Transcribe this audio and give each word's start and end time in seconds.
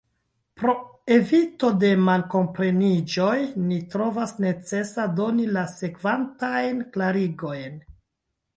Pro 0.59 0.71
evito 1.15 1.69
de 1.83 1.91
malkompreniĝoj, 2.05 3.35
ni 3.67 3.79
trovas 3.93 4.35
necesa 4.47 5.07
doni 5.21 5.47
la 5.61 5.69
sekvantajn 5.77 6.83
klarigojn. 6.97 7.81